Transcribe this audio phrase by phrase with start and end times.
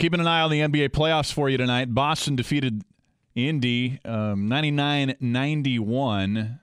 [0.00, 1.92] Keeping an eye on the NBA playoffs for you tonight.
[1.94, 2.84] Boston defeated
[3.34, 6.58] Indy um, 99 91.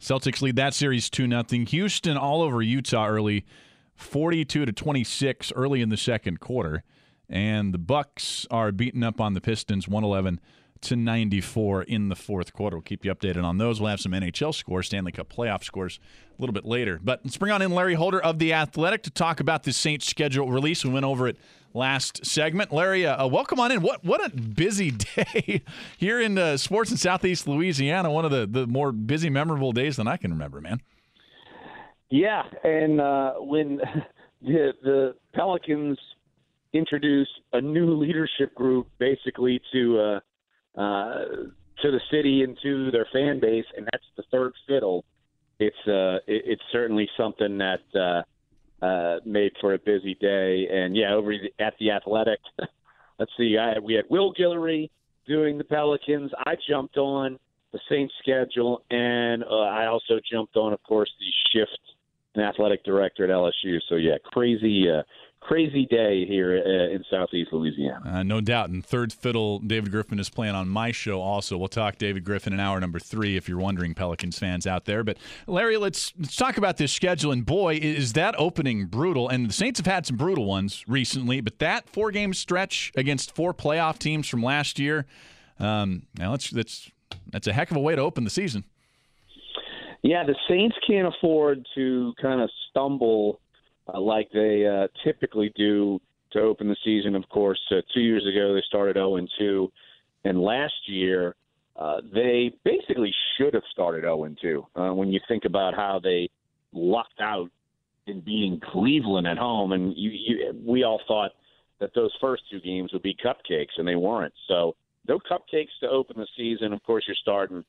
[0.00, 1.44] Celtics lead that series 2 0.
[1.66, 3.46] Houston all over Utah early,
[3.94, 6.82] 42 to 26 early in the second quarter.
[7.28, 10.40] And the Bucks are beating up on the Pistons 111
[10.82, 12.76] to 94 in the fourth quarter.
[12.76, 13.80] We'll keep you updated on those.
[13.80, 16.00] We'll have some NHL scores, Stanley Cup playoff scores
[16.38, 17.00] a little bit later.
[17.02, 20.06] But let's bring on in Larry Holder of The Athletic to talk about the Saints
[20.06, 20.84] schedule release.
[20.84, 21.36] We went over it
[21.74, 22.72] last segment.
[22.72, 23.82] Larry, uh, welcome on in.
[23.82, 25.62] What what a busy day
[25.96, 28.10] here in uh, sports in Southeast Louisiana.
[28.10, 30.80] One of the, the more busy, memorable days than I can remember, man.
[32.10, 33.80] Yeah, and uh, when
[34.42, 35.98] the, the Pelicans
[36.72, 40.20] introduced a new leadership group, basically to
[40.76, 41.24] uh,
[41.82, 45.04] to the city and to their fan base, and that's the third fiddle.
[45.58, 50.68] It's uh, it, it's certainly something that uh, uh, made for a busy day.
[50.70, 52.40] And yeah, over at the Athletic,
[53.18, 54.90] let's see, I, we had Will Guillory
[55.26, 56.30] doing the Pelicans.
[56.46, 57.38] I jumped on
[57.72, 61.78] the Saints schedule, and uh, I also jumped on, of course, the shift
[62.34, 63.78] an athletic director at LSU.
[63.88, 65.02] So yeah, crazy, uh,
[65.40, 68.00] crazy day here uh, in Southeast Louisiana.
[68.04, 68.68] Uh, no doubt.
[68.68, 71.56] And third fiddle, David Griffin is playing on my show also.
[71.56, 75.02] We'll talk David Griffin in hour number three if you're wondering, Pelicans fans out there.
[75.02, 77.32] But Larry, let's let's talk about this schedule.
[77.32, 79.28] And boy, is that opening brutal.
[79.28, 83.34] And the Saints have had some brutal ones recently, but that four game stretch against
[83.34, 85.06] four playoff teams from last year,
[85.58, 86.90] um, now that's that's
[87.32, 88.64] that's a heck of a way to open the season.
[90.02, 93.40] Yeah, the Saints can't afford to kind of stumble
[93.92, 96.00] uh, like they uh, typically do
[96.32, 97.14] to open the season.
[97.14, 99.70] Of course, uh, two years ago they started 0 and 2,
[100.24, 101.34] and last year
[101.76, 104.66] uh, they basically should have started 0 and 2.
[104.76, 106.28] Uh, when you think about how they
[106.72, 107.50] lucked out
[108.06, 111.32] in beating Cleveland at home, and you, you, we all thought
[111.80, 114.34] that those first two games would be cupcakes, and they weren't.
[114.48, 114.76] So
[115.08, 116.72] no cupcakes to open the season.
[116.72, 117.64] Of course, you're starting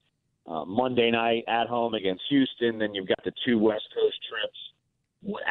[0.47, 2.77] uh, Monday night at home against Houston.
[2.77, 4.57] Then you've got the two West Coast trips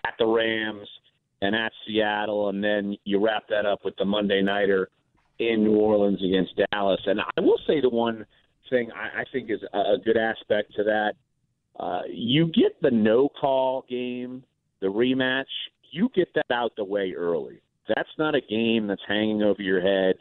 [0.05, 0.89] at the Rams
[1.43, 4.91] and at Seattle, and then you wrap that up with the Monday nighter
[5.39, 7.01] in New Orleans against Dallas.
[7.07, 8.27] And I will say the one
[8.69, 11.13] thing I, I think is a good aspect to that:
[11.79, 14.45] uh, you get the no call game,
[14.81, 15.45] the rematch.
[15.93, 17.61] You get that out the way early.
[17.89, 20.17] That's not a game that's hanging over your head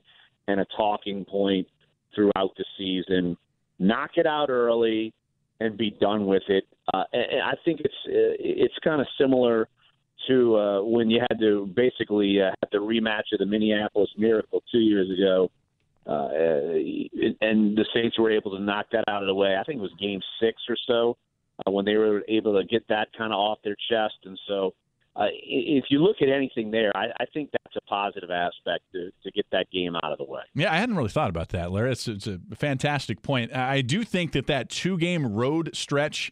[0.48, 1.68] and a talking point
[2.16, 3.38] throughout the season.
[3.78, 5.14] Knock it out early
[5.60, 6.64] and be done with it.
[6.94, 9.68] Uh, and I think it's uh, it's kind of similar
[10.28, 14.64] to uh, when you had to basically uh, have the rematch of the Minneapolis Miracle
[14.72, 15.52] two years ago,
[16.08, 16.30] uh,
[17.42, 19.56] and the Saints were able to knock that out of the way.
[19.60, 21.18] I think it was Game Six or so
[21.66, 24.74] uh, when they were able to get that kind of off their chest, and so
[25.16, 29.12] uh, if you look at anything there, I, I, think that's a positive aspect to,
[29.24, 30.42] to get that game out of the way.
[30.54, 31.92] Yeah, I hadn't really thought about that, Larry.
[31.92, 33.54] It's, it's a fantastic point.
[33.54, 36.32] I do think that that two game road stretch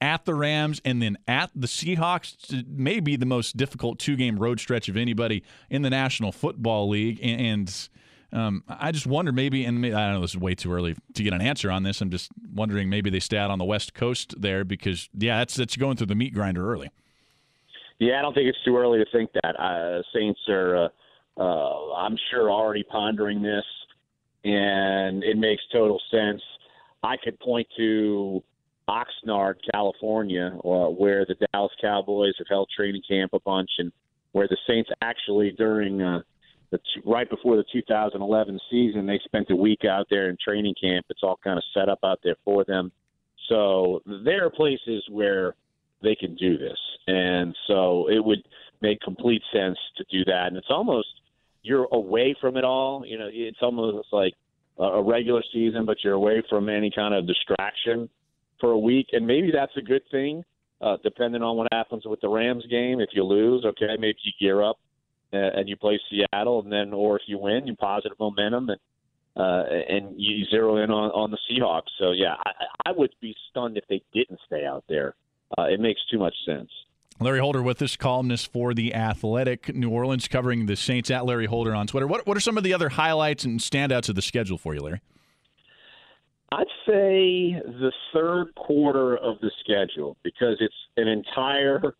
[0.00, 4.38] at the Rams and then at the Seahawks may be the most difficult two game
[4.38, 7.18] road stretch of anybody in the National Football League.
[7.22, 7.88] And
[8.32, 10.94] um, I just wonder maybe, and maybe, I don't know, this is way too early
[11.14, 12.00] to get an answer on this.
[12.00, 15.54] I'm just wondering maybe they stay out on the West Coast there because, yeah, that's,
[15.54, 16.90] that's going through the meat grinder early.
[17.98, 19.58] Yeah, I don't think it's too early to think that.
[19.58, 20.88] Uh, Saints are, uh,
[21.36, 23.64] uh, I'm sure, already pondering this,
[24.44, 26.40] and it makes total sense.
[27.02, 28.42] I could point to
[28.88, 33.92] Oxnard, California, uh, where the Dallas Cowboys have held training camp a bunch, and
[34.32, 36.20] where the Saints actually during uh,
[36.70, 40.74] the t- right before the 2011 season, they spent a week out there in training
[40.80, 41.06] camp.
[41.10, 42.90] It's all kind of set up out there for them.
[43.48, 45.54] So there are places where
[46.02, 46.78] they can do this.
[47.06, 48.42] And so it would
[48.80, 50.48] make complete sense to do that.
[50.48, 51.08] And it's almost
[51.62, 53.04] you're away from it all.
[53.06, 54.34] You know, it's almost like
[54.78, 58.08] a regular season, but you're away from any kind of distraction
[58.60, 59.08] for a week.
[59.12, 60.44] And maybe that's a good thing,
[60.80, 63.00] uh, depending on what happens with the Rams game.
[63.00, 64.78] If you lose, okay, maybe you gear up
[65.32, 68.80] uh, and you play Seattle, and then, or if you win, you positive momentum and
[69.36, 71.90] uh, and you zero in on, on the Seahawks.
[71.98, 72.50] So yeah, I,
[72.86, 75.14] I would be stunned if they didn't stay out there.
[75.56, 76.68] Uh, it makes too much sense.
[77.20, 81.46] Larry Holder with us, columnist for The Athletic New Orleans, covering the Saints at Larry
[81.46, 82.06] Holder on Twitter.
[82.06, 84.80] What, what are some of the other highlights and standouts of the schedule for you,
[84.80, 85.00] Larry?
[86.50, 91.94] I'd say the third quarter of the schedule because it's an entire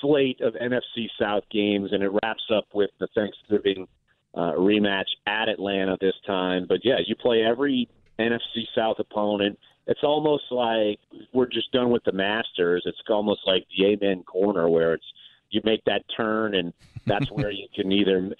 [0.00, 3.86] slate of NFC South games, and it wraps up with the Thanksgiving
[4.34, 6.66] uh, rematch at Atlanta this time.
[6.68, 7.88] But yeah, you play every
[8.18, 9.58] NFC South opponent.
[9.86, 10.98] It's almost like
[11.32, 12.82] we're just done with the Masters.
[12.86, 15.04] It's almost like the Amen Corner where it's
[15.50, 16.72] you make that turn, and
[17.06, 18.34] that's where you can either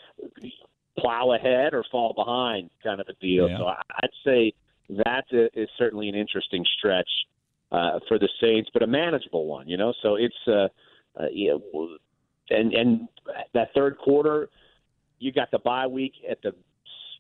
[0.99, 3.49] plow ahead or fall behind, kind of a deal.
[3.49, 3.59] Yeah.
[3.59, 4.55] So I'd say
[4.99, 5.25] that
[5.55, 7.09] is certainly an interesting stretch
[7.71, 9.69] uh, for the Saints, but a manageable one.
[9.69, 10.69] You know, so it's uh,
[11.21, 11.61] uh, you
[12.51, 13.09] and and
[13.55, 14.49] that third quarter,
[15.19, 16.55] you got the bye week at the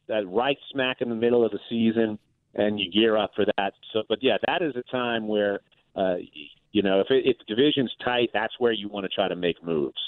[0.08, 2.18] that right smack in the middle of the season,
[2.54, 3.72] and you gear up for that.
[3.92, 5.60] So, but yeah, that is a time where
[5.96, 6.16] uh,
[6.72, 9.36] you know if it, if the division's tight, that's where you want to try to
[9.36, 10.00] make moves.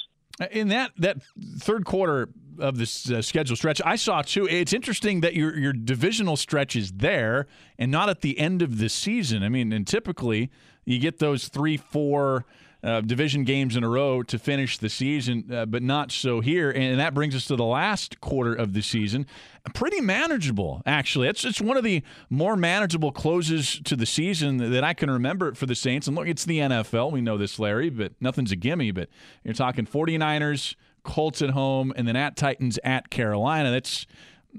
[0.50, 1.18] In that that
[1.58, 2.28] third quarter
[2.58, 4.46] of this uh, schedule stretch, I saw too.
[4.48, 7.46] It's interesting that your your divisional stretch is there
[7.78, 9.42] and not at the end of the season.
[9.42, 10.50] I mean, and typically
[10.84, 12.44] you get those three, four
[12.84, 16.70] uh, division games in a row to finish the season, uh, but not so here.
[16.70, 19.26] And that brings us to the last quarter of the season.
[19.72, 21.28] Pretty manageable, actually.
[21.28, 25.54] It's it's one of the more manageable closes to the season that I can remember
[25.54, 26.06] for the Saints.
[26.06, 27.10] And look, it's the NFL.
[27.10, 28.90] We know this, Larry, but nothing's a gimme.
[28.90, 29.08] But
[29.42, 33.70] you're talking 49ers, Colts at home, and then at Titans at Carolina.
[33.70, 34.06] That's,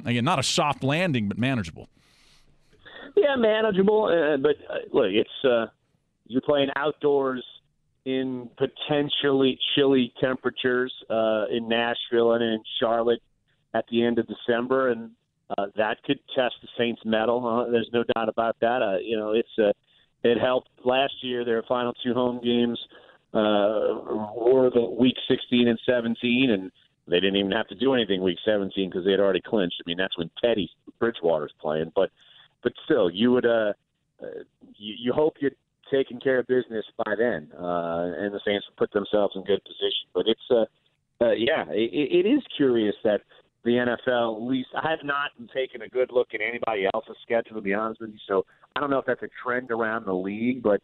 [0.03, 1.87] again, not a soft landing, but manageable.
[3.15, 4.05] Yeah, manageable.
[4.05, 5.67] Uh, but uh, look, it's uh,
[6.25, 7.43] you're playing outdoors
[8.05, 13.21] in potentially chilly temperatures uh, in Nashville and in Charlotte
[13.73, 15.11] at the end of December, and
[15.57, 17.45] uh, that could test the Saints' mettle.
[17.45, 18.81] Uh, there's no doubt about that.
[18.81, 19.71] Uh, you know, it's uh,
[20.23, 21.43] it helped last year.
[21.43, 22.79] Their final two home games
[23.33, 23.99] uh,
[24.35, 26.71] were the week 16 and 17, and
[27.07, 29.81] they didn't even have to do anything week 17 because they had already clinched.
[29.85, 30.69] I mean, that's when Teddy
[30.99, 32.11] Bridgewater's playing, but
[32.63, 33.73] but still, you would uh,
[34.21, 34.43] uh
[34.77, 35.49] you, you hope you
[35.91, 40.07] taking care of business by then, uh, and the Saints put themselves in good position.
[40.13, 40.65] But it's, uh,
[41.23, 43.21] uh, yeah, it, it is curious that
[43.63, 47.55] the NFL, at least I have not taken a good look at anybody else's schedule,
[47.55, 48.19] to be honest with you.
[48.27, 48.45] So
[48.75, 50.81] I don't know if that's a trend around the league, but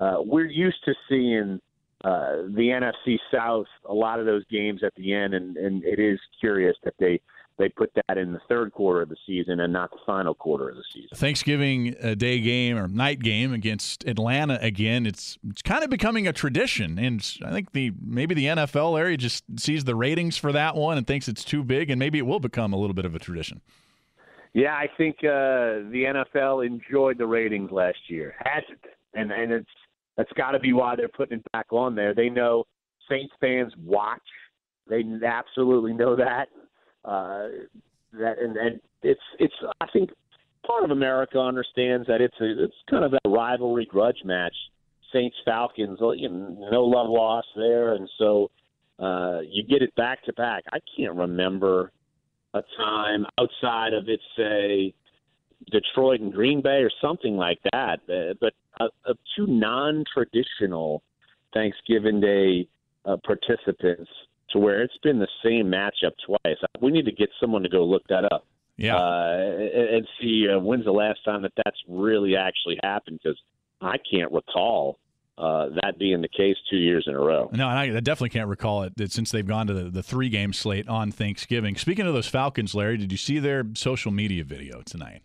[0.00, 1.60] uh, we're used to seeing
[2.04, 2.68] uh, the
[3.06, 6.76] NFC South a lot of those games at the end, and, and it is curious
[6.84, 7.20] that they
[7.58, 10.68] they put that in the third quarter of the season and not the final quarter
[10.68, 11.10] of the season.
[11.14, 15.06] Thanksgiving uh, Day game or night game against Atlanta again.
[15.06, 19.16] It's it's kind of becoming a tradition, and I think the maybe the NFL area
[19.16, 22.26] just sees the ratings for that one and thinks it's too big, and maybe it
[22.26, 23.60] will become a little bit of a tradition.
[24.52, 28.96] Yeah, I think uh, the NFL enjoyed the ratings last year, hasn't it?
[29.14, 29.70] And and it's
[30.16, 32.14] that's got to be why they're putting it back on there.
[32.14, 32.64] They know
[33.08, 34.22] Saints fans watch.
[34.88, 36.48] They absolutely know that
[37.04, 37.48] uh,
[38.12, 40.10] that and, and it's it's I think
[40.66, 44.54] part of America understands that it's a it's kind of a rivalry grudge match.
[45.12, 48.50] Saints Falcons, you know, no love lost there, and so
[48.98, 50.64] uh, you get it back to back.
[50.72, 51.92] I can't remember
[52.52, 54.92] a time outside of it, say
[55.70, 61.02] Detroit and Green Bay or something like that, uh, but uh, of two non-traditional
[61.52, 62.68] Thanksgiving Day
[63.04, 64.10] uh, participants
[64.54, 66.56] to where it's been the same matchup twice.
[66.80, 68.46] We need to get someone to go look that up.
[68.76, 73.38] Yeah, uh, and see uh, when's the last time that that's really actually happened because
[73.80, 74.98] I can't recall
[75.38, 77.50] uh, that being the case two years in a row.
[77.52, 80.28] No, and I definitely can't recall it that since they've gone to the, the three
[80.28, 81.76] game slate on Thanksgiving.
[81.76, 85.22] Speaking of those Falcons, Larry, did you see their social media video tonight?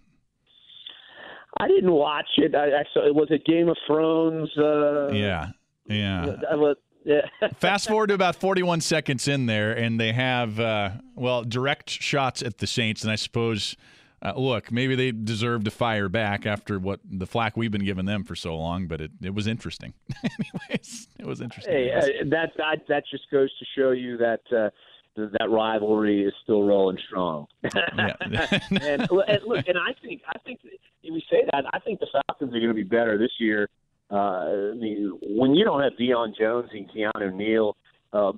[1.60, 2.54] I didn't watch it.
[2.54, 4.50] I, I saw it was it Game of Thrones.
[4.56, 5.48] Uh, yeah,
[5.88, 6.36] yeah.
[6.52, 7.22] I, I, yeah.
[7.58, 12.42] Fast forward to about 41 seconds in there, and they have, uh, well, direct shots
[12.42, 13.04] at the Saints.
[13.04, 13.76] And I suppose,
[14.22, 18.06] uh, look, maybe they deserve to fire back after what the flack we've been giving
[18.06, 19.94] them for so long, but it, it was interesting.
[20.24, 21.74] Anyways, it was interesting.
[21.74, 24.42] Hey, uh, that, that, that just goes to show you that.
[24.56, 24.70] Uh,
[25.18, 27.46] that rivalry is still rolling strong.
[27.64, 29.28] and, and, look,
[29.68, 32.70] and I think I think if we say that, I think the Falcons are going
[32.70, 33.68] to be better this year
[34.12, 37.76] uh, I mean, when you don't have Deion Jones and Keanu Neal,
[38.12, 38.32] uh,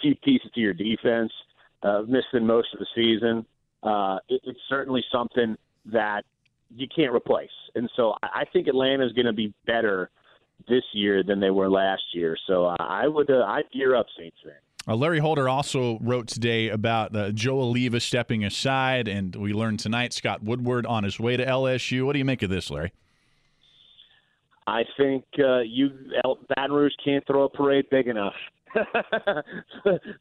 [0.00, 1.32] key pieces to your defense,
[1.82, 3.44] uh, missing most of the season,
[3.82, 5.56] uh, it, it's certainly something
[5.86, 6.24] that
[6.74, 7.50] you can't replace.
[7.74, 10.10] And so I think Atlanta is going to be better
[10.68, 12.36] this year than they were last year.
[12.46, 14.54] So I would uh, I'd gear up Saints fan.
[14.88, 19.80] Uh, Larry Holder also wrote today about uh, Joe Alleva stepping aside, and we learned
[19.80, 22.06] tonight Scott Woodward on his way to LSU.
[22.06, 22.92] What do you make of this, Larry?
[24.66, 25.90] I think uh, you
[26.48, 28.34] Baton Rouge can't throw a parade big enough.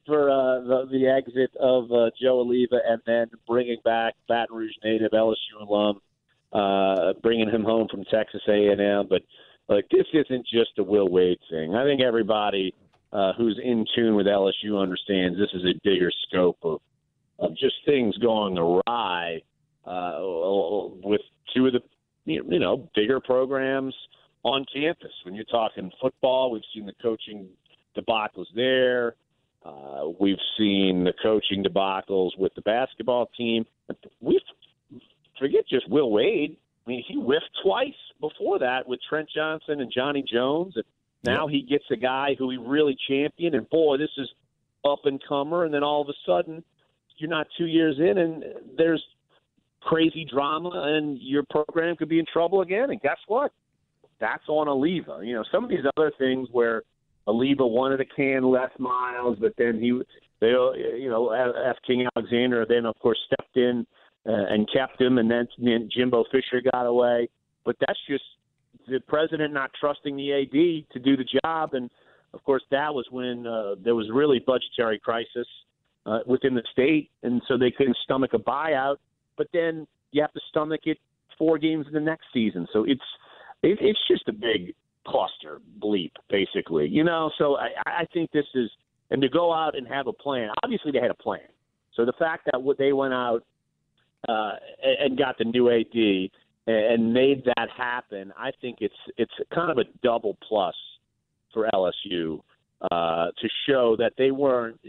[0.06, 4.72] for uh, the, the exit of uh, Joe Alleva, and then bringing back Baton Rouge
[4.82, 6.00] native LSU alum,
[6.54, 9.08] uh, bringing him home from Texas A&M.
[9.10, 9.24] But
[9.68, 11.76] like this isn't just a Will Wade thing.
[11.76, 12.74] I think everybody
[13.12, 16.80] uh, who's in tune with LSU understands this is a bigger scope of
[17.38, 19.42] of just things going awry
[19.86, 20.20] uh,
[21.04, 21.22] with
[21.54, 21.82] two of the
[22.26, 23.94] you know bigger programs
[24.46, 25.12] on campus.
[25.24, 27.48] When you're talking football, we've seen the coaching
[27.98, 29.16] debacles there.
[29.66, 33.66] Uh, we've seen the coaching debacles with the basketball team.
[34.22, 34.40] We
[35.40, 36.58] forget just Will Wade.
[36.86, 40.86] I mean, he whiffed twice before that with Trent Johnson and Johnny Jones, and
[41.24, 43.56] now he gets a guy who he really championed.
[43.56, 44.30] And boy, this is
[44.88, 45.66] up and comer.
[45.66, 46.64] And then all of a sudden,
[47.18, 48.44] you're not two years in, and
[48.78, 49.04] there's
[49.82, 52.92] crazy drama, and your program could be in trouble again.
[52.92, 53.52] And guess what?
[54.20, 55.26] That's on Alleva.
[55.26, 56.84] You know, some of these other things where
[57.28, 60.00] Alleva wanted to can Les Miles, but then he,
[60.40, 61.78] they, you know, F.
[61.86, 63.86] King Alexander then of course stepped in
[64.28, 67.30] uh, and kept him, and then, then Jimbo Fisher got away.
[67.64, 68.24] But that's just
[68.88, 71.90] the president not trusting the AD to do the job, and
[72.34, 75.48] of course that was when uh, there was really budgetary crisis
[76.06, 78.98] uh, within the state, and so they couldn't stomach a buyout.
[79.38, 80.98] But then you have to stomach it
[81.38, 83.02] four games in the next season, so it's
[83.64, 84.74] it, it's just a big
[85.08, 86.88] cluster bleep, basically.
[86.88, 88.70] You know, so I, I think this is
[89.12, 90.50] and to go out and have a plan.
[90.64, 91.40] Obviously, they had a plan.
[91.96, 93.44] So the fact that what they went out
[94.28, 96.32] uh, and got the new AD
[96.68, 100.76] and made that happen, I think it's it's kind of a double plus
[101.54, 102.42] for LSU
[102.82, 104.80] uh, to show that they weren't,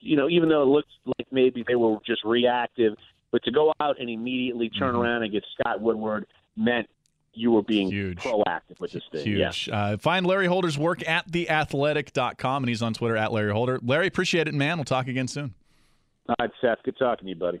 [0.00, 2.94] you know, even though it looks like maybe they were just reactive,
[3.30, 5.02] but to go out and immediately turn mm-hmm.
[5.02, 6.88] around and get Scott Woodward meant
[7.36, 8.18] you were being Huge.
[8.18, 9.24] proactive with this thing.
[9.24, 9.68] Huge.
[9.68, 9.78] Yeah.
[9.78, 13.78] Uh, find Larry Holder's work at theathletic.com, and he's on Twitter at Larry Holder.
[13.82, 14.78] Larry, appreciate it, man.
[14.78, 15.54] We'll talk again soon.
[16.28, 16.78] All right, Seth.
[16.84, 17.60] Good talking to you, buddy.